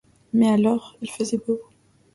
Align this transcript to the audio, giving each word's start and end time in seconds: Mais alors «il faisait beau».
Mais 0.33 0.49
alors 0.49 0.97
«il 1.03 1.11
faisait 1.11 1.37
beau». 1.37 1.61